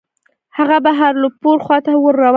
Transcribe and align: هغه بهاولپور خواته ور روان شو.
هغه 0.57 0.77
بهاولپور 0.85 1.57
خواته 1.65 1.91
ور 2.03 2.15
روان 2.15 2.27
شو. 2.27 2.29